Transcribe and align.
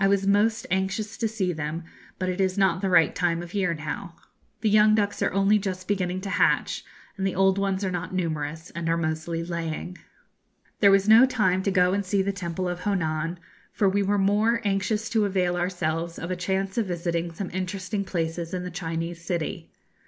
I 0.00 0.08
was 0.08 0.26
most 0.26 0.66
anxious 0.68 1.16
to 1.16 1.28
see 1.28 1.52
them, 1.52 1.84
but 2.18 2.28
it 2.28 2.40
is 2.40 2.58
not 2.58 2.80
the 2.82 2.90
right 2.90 3.14
time 3.14 3.40
of 3.40 3.54
year 3.54 3.72
now. 3.72 4.16
The 4.62 4.68
young 4.68 4.96
ducks 4.96 5.22
are 5.22 5.32
only 5.32 5.60
just 5.60 5.86
beginning 5.86 6.22
to 6.22 6.28
hatch, 6.30 6.84
and 7.16 7.24
the 7.24 7.36
old 7.36 7.56
ones 7.56 7.84
are 7.84 7.90
not 7.92 8.12
numerous, 8.12 8.70
and 8.70 8.88
are 8.88 8.96
mostly 8.96 9.44
laying. 9.44 9.96
There 10.80 10.90
was 10.90 11.08
no 11.08 11.24
time 11.24 11.62
to 11.62 11.70
go 11.70 11.92
and 11.92 12.04
see 12.04 12.20
the 12.20 12.32
temple 12.32 12.68
of 12.68 12.80
Honan, 12.80 13.38
for 13.72 13.88
we 13.88 14.02
were 14.02 14.18
more 14.18 14.60
anxious 14.64 15.08
to 15.10 15.24
avail 15.24 15.56
ourselves 15.56 16.18
of 16.18 16.32
a 16.32 16.34
chance 16.36 16.76
of 16.76 16.86
visiting 16.86 17.30
some 17.32 17.50
interesting 17.52 18.04
places 18.04 18.52
in 18.52 18.64
the 18.64 18.72
Chinese 18.72 19.24
city. 19.24 19.70